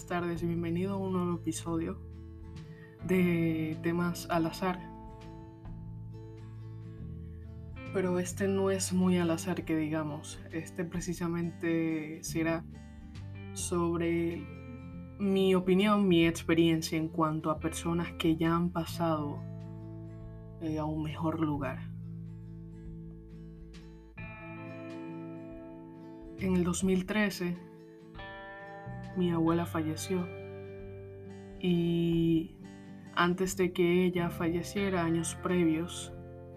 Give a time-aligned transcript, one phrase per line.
[0.00, 1.98] buenas tardes y bienvenido a un nuevo episodio
[3.04, 4.80] de temas al azar.
[7.92, 12.64] Pero este no es muy al azar que digamos, este precisamente será
[13.52, 14.42] sobre
[15.18, 19.38] mi opinión, mi experiencia en cuanto a personas que ya han pasado
[20.62, 21.78] eh, a un mejor lugar.
[26.38, 27.69] En el 2013
[29.16, 30.26] mi abuela falleció.
[31.60, 32.56] Y
[33.14, 36.12] antes de que ella falleciera, años previos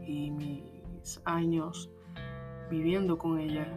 [0.06, 1.92] y mis años
[2.70, 3.68] viviendo con ella,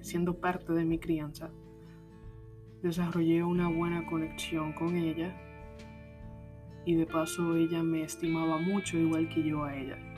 [0.00, 1.50] siendo parte de mi crianza,
[2.82, 5.34] desarrollé una buena conexión con ella
[6.84, 10.09] y de paso ella me estimaba mucho igual que yo a ella.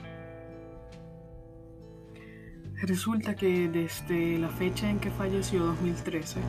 [2.85, 6.41] Resulta que desde la fecha en que falleció, 2013,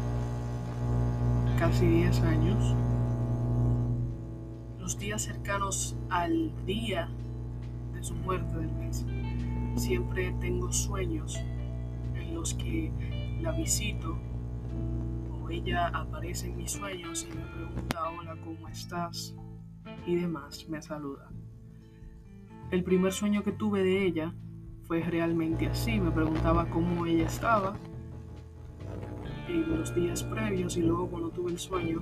[1.57, 2.75] casi 10 años,
[4.81, 7.09] los días cercanos al día
[7.93, 9.07] de su muerte del mes,
[9.77, 11.37] siempre tengo sueños
[12.17, 12.91] en los que
[13.41, 14.19] la visito
[15.41, 19.37] o ella aparece en mis sueños y me pregunta hola, ¿cómo estás?
[20.05, 21.31] y demás, me saluda.
[22.73, 24.35] El primer sueño que tuve de ella
[24.87, 27.77] fue realmente así, me preguntaba cómo ella estaba
[29.49, 32.01] en los días previos y luego cuando tuve el sueño,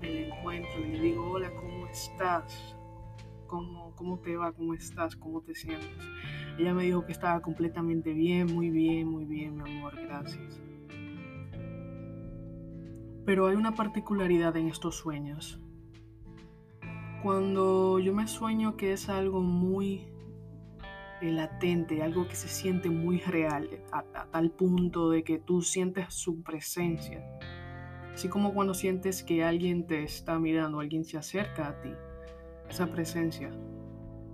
[0.00, 2.76] me encuentro y le digo, hola, ¿cómo estás?
[3.46, 4.52] ¿Cómo, ¿Cómo te va?
[4.52, 5.16] ¿Cómo estás?
[5.16, 5.88] ¿Cómo te sientes?
[6.58, 10.60] Ella me dijo que estaba completamente bien, muy bien, muy bien, mi amor, gracias.
[13.24, 15.60] Pero hay una particularidad en estos sueños.
[17.22, 20.13] Cuando yo me sueño que es algo muy
[21.32, 26.42] latente, algo que se siente muy real, a, tal punto de que tú sientes su
[26.42, 27.24] presencia.
[28.12, 31.90] Así como cuando sientes que alguien te está mirando, alguien se acerca a ti,
[32.68, 33.50] esa presencia.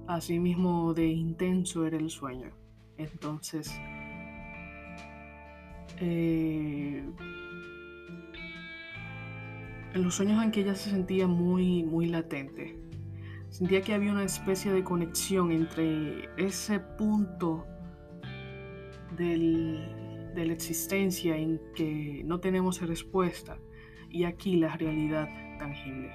[0.07, 2.51] Así mismo de intenso era el sueño.
[2.99, 3.73] Entonces,
[5.99, 7.03] eh,
[9.95, 12.77] en los sueños en que ella se sentía muy, muy latente,
[13.51, 17.67] Sentía que había una especie de conexión entre ese punto
[19.17, 23.59] de la existencia en que no tenemos respuesta
[24.09, 25.29] y aquí la realidad
[25.59, 26.13] tangible.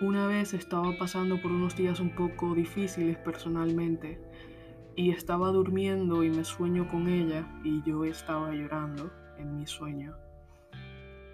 [0.00, 4.20] Una vez estaba pasando por unos días un poco difíciles personalmente
[4.96, 10.16] y estaba durmiendo y me sueño con ella y yo estaba llorando en mi sueño.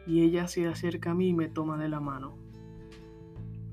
[0.07, 2.48] Y ella se acerca a mí y me toma de la mano.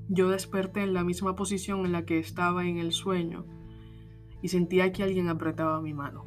[0.08, 3.44] Yo desperté en la misma posición en la que estaba en el sueño
[4.40, 6.26] y sentía que alguien apretaba mi mano.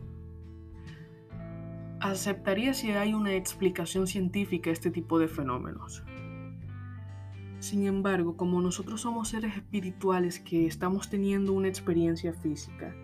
[2.02, 6.04] Aceptaría si hay una explicación científica a este tipo de fenómenos.
[7.60, 12.96] Sin embargo, como nosotros somos seres espirituales que estamos teniendo una experiencia física,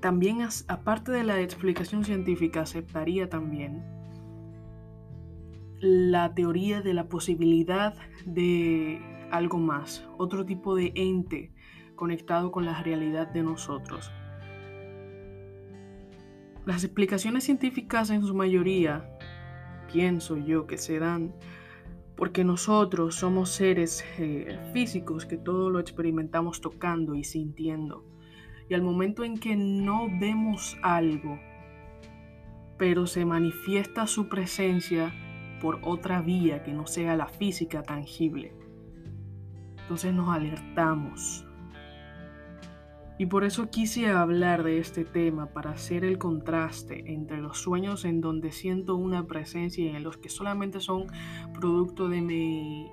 [0.00, 3.82] también aparte de la explicación científica aceptaría también
[5.80, 9.00] la teoría de la posibilidad de
[9.32, 11.52] algo más, otro tipo de ente
[11.96, 14.12] conectado con la realidad de nosotros.
[16.64, 19.18] Las explicaciones científicas en su mayoría,
[19.92, 21.34] pienso yo, que se dan
[22.16, 28.04] porque nosotros somos seres eh, físicos que todo lo experimentamos tocando y sintiendo.
[28.68, 31.40] Y al momento en que no vemos algo,
[32.78, 35.12] pero se manifiesta su presencia
[35.60, 38.52] por otra vía que no sea la física tangible,
[39.92, 41.46] entonces nos alertamos.
[43.18, 48.06] Y por eso quise hablar de este tema, para hacer el contraste entre los sueños
[48.06, 51.08] en donde siento una presencia y en los que solamente son
[51.52, 52.90] producto de mi,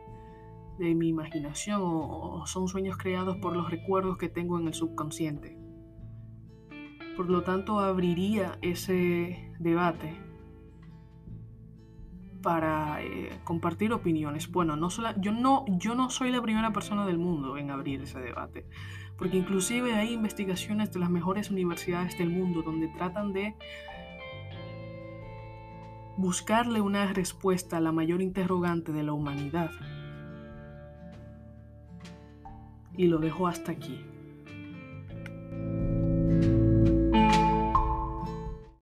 [0.77, 5.57] de mi imaginación o son sueños creados por los recuerdos que tengo en el subconsciente.
[7.15, 10.28] Por lo tanto, abriría ese debate
[12.41, 14.51] para eh, compartir opiniones.
[14.51, 18.19] Bueno, no yo, no, yo no soy la primera persona del mundo en abrir ese
[18.19, 18.65] debate,
[19.17, 23.55] porque inclusive hay investigaciones de las mejores universidades del mundo donde tratan de
[26.17, 29.71] buscarle una respuesta a la mayor interrogante de la humanidad.
[32.97, 34.05] Y lo dejo hasta aquí.